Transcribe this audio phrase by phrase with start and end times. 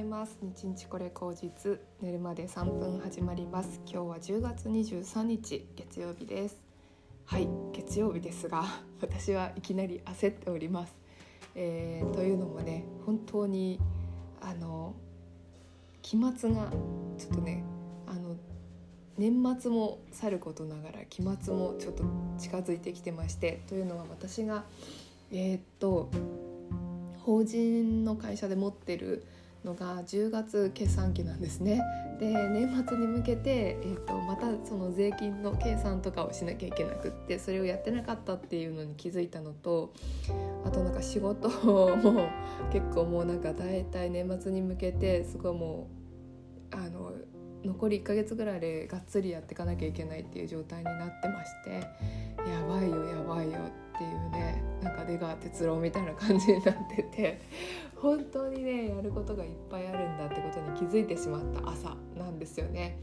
[0.00, 0.38] います。
[0.40, 1.78] 日日これ口実。
[2.00, 3.80] 寝るまで3分始まります。
[3.86, 6.56] 今日は10月23日月曜日です。
[7.26, 8.64] はい月曜日ですが
[9.00, 10.96] 私はいきなり焦っております、
[11.54, 13.78] えー、というのもね本当に
[14.40, 14.96] あの
[16.02, 16.72] 期末が
[17.16, 17.62] ちょっとね
[18.08, 18.34] あの
[19.16, 22.02] 年末もさることながら期末もちょっと
[22.36, 24.64] 近づいてきてましてというのは私が
[25.30, 26.10] えー、っと
[27.22, 29.24] 法人の会社で持ってる
[29.64, 31.80] のが10月決算期なんですね。
[32.18, 39.94] で年末に向けて、えーと、またその税金の計算とかをしなきゃいけなくってそれをやってなかったっていうのに気づいたのと
[40.64, 42.28] あとなんか仕事も
[42.72, 45.88] 結構もうなんか大体年末に向けてすごいも
[46.72, 47.12] うあの
[47.64, 51.70] 残り1ヶ月ぐらいでがっつりやっていかなきゃいけないっていう状態になってまして
[52.50, 57.40] やばいよやばいよってていうねなんか出川哲朗みたいな感じになってて
[57.96, 62.98] 本当にねやることがいっぱいあるんだってことに気づいてしまった朝なんですよね。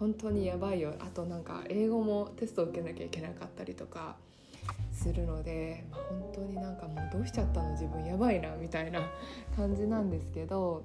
[0.00, 4.16] 本当にやばいよあとなんか英語もテストを受けなきゃいけなかったりとか
[4.92, 7.72] するので、本当になんかもうどうしちゃったの？
[7.72, 9.10] 自分やばいなみたいな
[9.54, 10.82] 感じなんですけど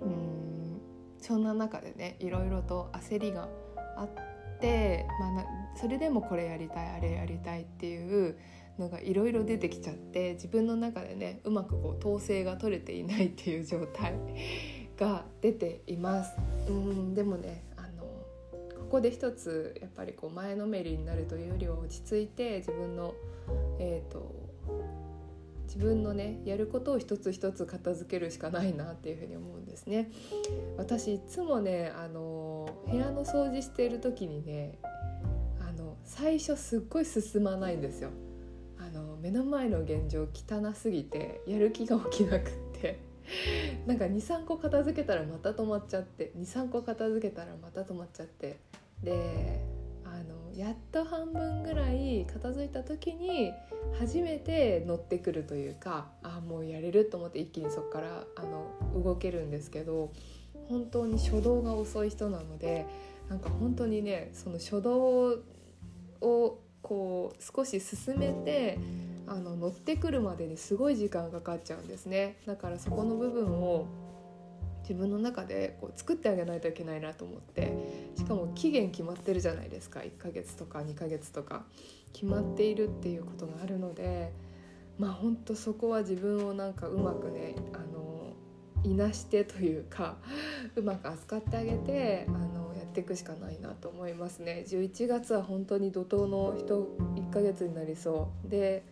[0.00, 0.80] うん
[1.18, 3.48] そんな中でねいろいろと焦りが
[3.96, 4.08] あっ
[4.60, 8.36] て、まあ、それでもこれやりたいあれやりたいっていう
[8.78, 14.14] のがいろいろ出てきちゃって自分の中でねうまくこう統制が取れていないっていう状態
[14.98, 16.36] が出ています。
[16.68, 17.68] うんでもね
[18.88, 23.12] ここで一つやっぱりこう前のめりになるというよりは落ち着いて自分の、
[23.78, 24.34] えーと、
[25.68, 30.10] 自分のねやることを一つ一つ片付けるしかないなっていうふうに思うんですね。
[30.78, 34.78] 私いつもねあの部屋の掃除している時にね
[35.60, 38.08] あの最初すっごい進まないんですよ。
[38.78, 43.00] あの目の前の現状汚すぎてやる気が起きなくって
[43.86, 48.58] なんか23個片付けたらまた止まっちゃって23個片付けたらまた止まっちゃって
[49.02, 49.67] で
[50.12, 53.52] あのやっと半分ぐらい片付いた時に
[53.98, 58.66] 初めて乗ってくるというかあもうやれると思って一気にそこからあの
[59.02, 60.12] 動けるんですけど
[60.68, 62.86] 本当に初動が遅い人なので
[63.28, 65.38] なんか本当にねその初動
[66.20, 68.78] をこう少し進めて
[69.26, 72.36] あの乗ってくるまでにすごい時間かかっちゃうんですね。
[72.46, 73.86] だからそこの部分を
[74.88, 77.72] 自分の中でこう作ってあげないといけないなと思って
[78.16, 80.00] しかも期限決まってるじゃないですか。
[80.00, 81.64] 1ヶ月とか2ヶ月とか。
[82.12, 84.32] 決まっているっていうことがあるので
[84.98, 88.32] まあほんとそこは自分をなんかうまくねあの
[88.84, 90.16] いなしてというか
[90.76, 94.64] うまく扱ってあげてあのやっていくしかないなと思いますね。
[94.68, 98.48] 11月は本当に怒涛の1ヶ月になりそう。
[98.48, 98.84] で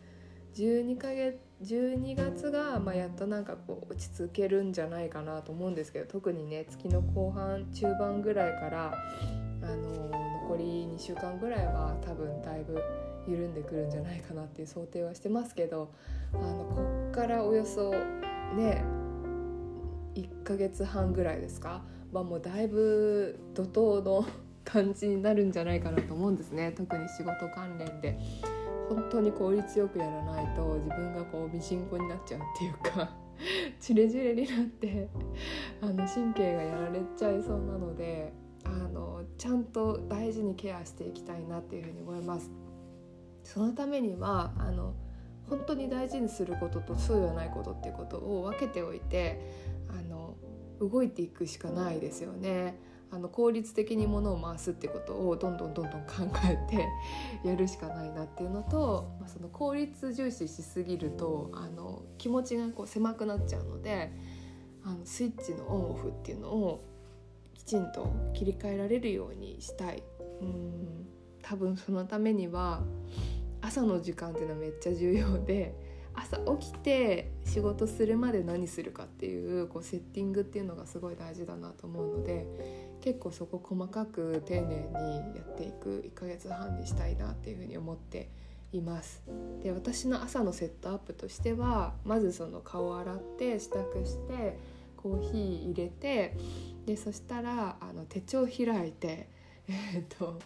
[0.57, 8.95] 12ヶ月12月がまあやっとなんかこう落ち着けるんじゃないかなと思うんですけど特にね月の後半中盤ぐらいから
[9.63, 10.11] あの
[10.43, 12.83] 残り2週間ぐらいは多分だいぶ
[13.29, 15.93] 緩んでくるんじゃないかなっていう想定はしてますけど
[16.33, 17.91] あのこっからおよそ
[18.55, 18.85] ね
[20.15, 24.27] 1ヶ月半ぐらいですかはもうだいぶ怒涛の
[24.65, 26.73] 感じになるんじゃないかなと思うんですね。
[26.73, 28.19] 特に仕事関連で。
[28.89, 33.11] 本当に効率よくやらないと自分がこうミシンコになっちゃうっていうか
[33.81, 35.09] チレチレになって
[35.81, 38.33] あの神経がやられちゃいそうなので
[38.65, 42.51] あのちゃんと大事にケアしていきたいなっていうふうに思います。
[43.45, 44.95] そのためにはあの
[45.49, 49.41] 本当に大事にすることとそうではないことっていうことを分けておいて
[49.89, 50.35] あの
[50.81, 52.79] 動いていくしかないですよね。
[53.11, 56.07] あの効率的にものを回すってことをどんどんどんどん考
[56.51, 56.89] えて
[57.49, 64.13] やるしかないなっていうのと、まあ、その効率重視しすぎるとあの気持ちがこう狭くなっちゃうので
[64.85, 66.85] あのスイッチのオンオフっていうのを
[67.55, 70.03] きちんと切り替えられるようにしたい。
[70.41, 71.07] うん
[71.43, 72.83] 多分そのためには
[73.61, 75.75] 朝の時間っていうのはめっちゃ重要で
[76.17, 82.47] 朝起きて仕事するまで何するかっていうこうセッティングっていうのがすごい大事だなと思うので
[83.01, 88.31] 結構そこ細かく丁寧にやっていく1ヶ月半にしたいなっていうふうに思って
[88.73, 89.23] います。
[89.63, 94.59] で私の朝のセットアップとしてはまずその顔を洗って支度して
[94.97, 96.37] コーヒー入れて
[96.87, 99.29] でそしたらあの手帳開いて
[99.69, 100.39] えー、っと、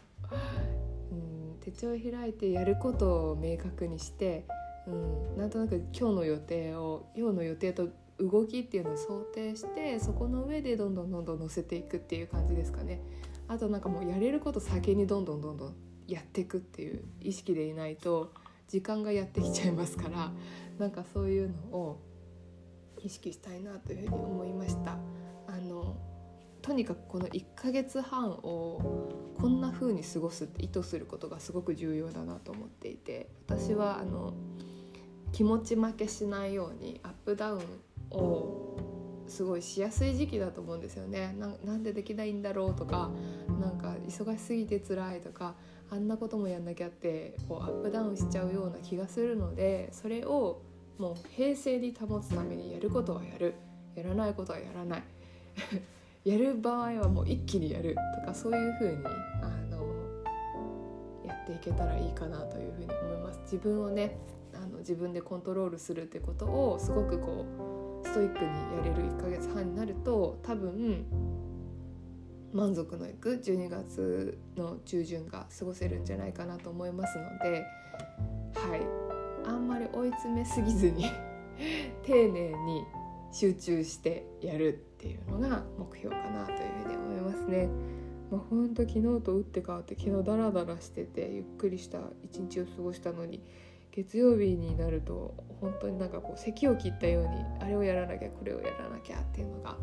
[1.61, 4.47] 手帳開いてやることを明確にして
[4.91, 7.89] うん、なんとなく今日の予定を今日の予定と
[8.19, 13.01] 動きっていうのを想定してそこの上でどんどんどんどん乗せていくっていう感じですかね。
[13.49, 15.75] あとなんかもうやれること先にどんどんどんどん
[16.07, 18.33] やっていくっていう意識でいないと
[18.69, 20.33] 時間がやってきちゃいますから
[20.79, 22.01] なんかそういうのを
[23.03, 24.99] 意識したいなというふうに思いました
[25.49, 25.97] あの
[26.63, 34.35] とにかくこの1ヶ月半をこんな風に過ごすって意図することがすごく重要だなと思っていて私はあの
[35.33, 38.77] 気持ち負けしないようにアップダウンを
[39.29, 41.35] すごいしやすい時期だと思うんですよね。
[41.65, 43.11] なんでできないんだろうとか
[43.61, 45.55] なんか忙しすぎて辛いとか
[45.91, 50.63] あんなこともやんなきゃってこうアップダウンしちゃうような気がするのでそれを
[50.99, 53.55] もう平静に保つためにやることはやる。
[53.95, 55.03] やらないことはやらない。
[56.25, 59.05] やる場合はもう一気にやるとかそういう風に
[59.43, 59.87] あの
[61.27, 63.41] やっていけたらいいかなという風に思います。
[63.43, 64.19] 自分をね
[64.63, 71.05] あの自分でコントロールするってことをすごくこうストイックにやれる1ヶ月半になると多分
[72.53, 77.65] 満足のいく12月の中旬が過ごせるんじゃないかなと思いますので
[78.55, 78.81] はい
[79.47, 81.05] あんまり追い詰めすぎずに
[82.03, 82.85] 丁寧に
[83.33, 87.69] 集中してやるっていうのが目標かなというふうに思いますね。
[88.31, 93.43] まあ、ほんと昨日と打って変わって昨日ダラダラしててゆっくりした一日を過ごしたのに
[93.93, 99.77] 月曜日になると本当になんかこう咳を切ったようにあれをやらなきゃこれをやらなきゃっていうのが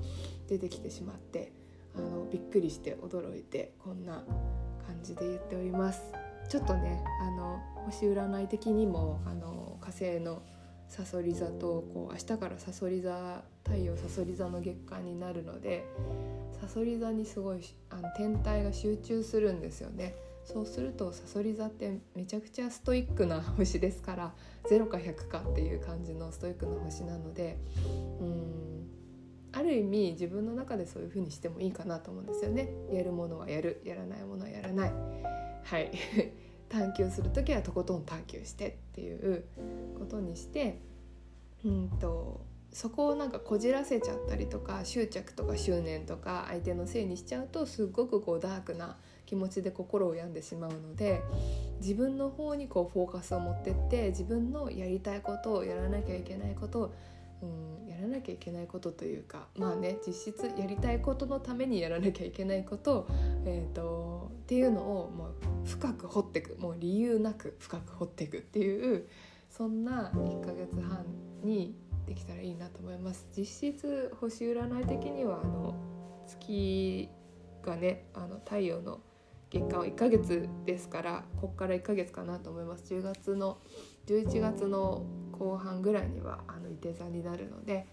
[0.47, 1.51] 出てきてしまって
[1.95, 4.23] あのびっくりして驚いてこんな
[4.85, 6.01] 感じで言っております。
[6.49, 10.41] ちょっとねあの星占い的にもあの火星の
[10.87, 15.85] さそり座とこう明日からさそり座太陽さそり座の月間になるので
[16.61, 20.15] さそり座にすごいあの天体が集中するんですよね。
[20.47, 24.33] そうするとさそり座ってめちゃくちゃストイックな星ですから
[24.69, 27.57] 0か100かっていう感じのストイックな星なので
[28.21, 28.87] うん
[29.51, 32.69] ある意味自分の中でそういう風にしてもいいかなと思うんですよね。
[32.91, 34.93] やるものはやるやらないものはやらない。
[35.63, 35.91] はい
[36.69, 39.45] 探求する時はとことん探求してっていう
[39.97, 40.79] ことにして
[41.65, 42.41] うんと
[42.77, 51.23] そこをなんかこじらせちゃったりとか執着とか執念とか相手のせいにしちゃうとすっごくこうダークな気持ちで心を病んでしまうので
[51.81, 56.93] 自分の方にこうフォーカスを持ってって自分のやりたいことをやらなきゃいけないことを
[57.41, 57.45] う
[57.87, 63.07] んやらなきゃいけないことというかまあね実質やりたいことのためにやらなきゃいけないこと、
[63.43, 65.33] えーと、っていうのをもう
[65.67, 69.07] 深く掘っていくもう理由なく深く掘っていくっていう
[69.49, 71.05] そんな1ヶ月半
[71.43, 71.75] に
[72.07, 73.27] できたらいいなと思います。
[73.35, 75.75] 実質星占い的にはあの
[76.27, 77.09] 月
[77.61, 78.99] がねあの太陽の
[79.49, 83.57] 月間は1ヶ月ですからここから1ヶ月かなと思います10月の
[84.07, 87.85] 11月の後半ぐらいにはあの伊手座になるので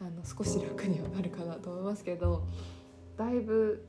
[0.00, 2.46] あの少し楽にはなるかなと思いますけど
[3.16, 3.84] だいぶ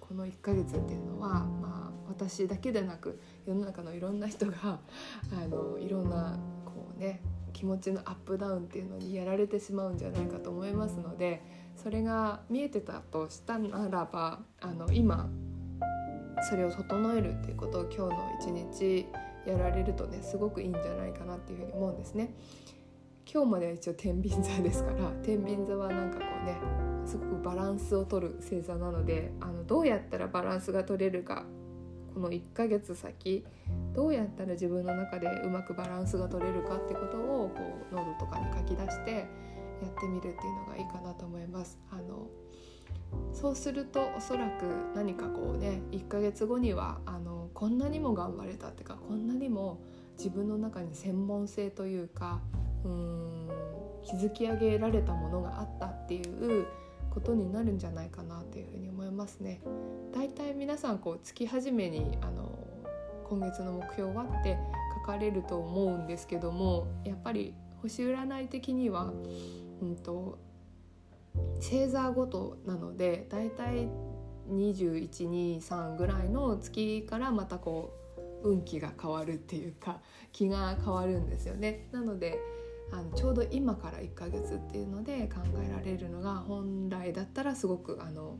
[0.00, 4.78] この1ヶ月っていうのは、まあ、私だけでなく世の中のいろんな人があ
[5.48, 7.20] のいろんなこうね
[7.56, 11.42] 気持ちのアップダウンっていうのにやられてしまうんじゃないかと思いますので
[11.74, 15.26] それが見えてたとしたならばあの今
[16.50, 19.06] それを整えるっていうことを今日の一日
[19.46, 22.34] やられるとねすごくいいんじゃないかなっていうふうに思うんですね。
[23.32, 26.60] 今日までは一応天秤座ですから 天秤座はなんかこうね
[27.06, 31.44] すごくバランスを取る星座なのであのどうやったらバランスが取れるか
[32.16, 33.44] この1ヶ月先
[33.94, 37.60] どうやったら自分の中でうまくバランスが取れるかってことをこ
[37.92, 39.26] うノードとかに書き出してや
[39.86, 41.78] ってみるっていうのがいいかなと思います。
[41.90, 42.26] あの
[43.34, 44.64] そうするとおそらく
[44.94, 49.78] 何かこうね1ヶ月後にはあのこんなにも頑張れたっていうかこんなにも
[50.16, 52.40] 自分の中に専門性というか
[52.82, 53.48] うーん
[54.06, 56.66] 築き上げられたものがあったっていう
[57.16, 59.62] ことになるんじゃないかなというふうに思いますね。
[60.14, 62.58] だいたい皆さんこう月始めにあの
[63.24, 64.58] 今月の目標はって
[65.00, 69.14] 書かれると思うんですけどもやっぱり星占い的には、
[69.80, 70.38] うんと
[71.56, 73.88] 星座ごとなのでだいたい
[74.50, 77.94] 2123ぐらいの月からまたこ
[78.42, 80.00] う運気が変わるっていうか
[80.32, 81.88] 気が変わるんですよね。
[81.92, 82.38] なので
[82.92, 88.38] あのちょうど今から1ヶ月っていうので考えられるのが本来だったらすごくあの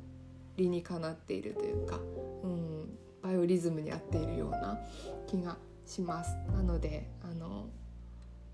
[0.56, 2.00] 理にかなっているというか、
[2.42, 4.78] うん、バイオリズムに合っているような
[5.26, 6.36] 気がします。
[6.52, 7.68] なのであの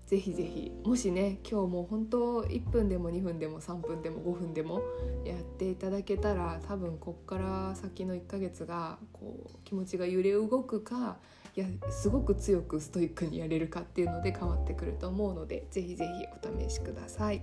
[0.05, 4.81] ぜひぜひもしね今日も本当1分でも2分でも3分でも5分でも
[5.25, 11.17] やっていただけたら多分こっから先の1ヶ月がこう気持ちが揺れ動くか
[11.55, 17.41] いやすごく強くストイックにやれるかっていうので変わってくると思うのでぜひぜひお試しください。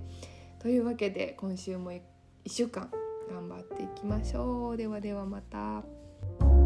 [0.58, 2.00] というわけで今週も1
[2.46, 2.90] 週間
[3.30, 4.76] 頑張っていきましょう。
[4.76, 6.59] ではではまた。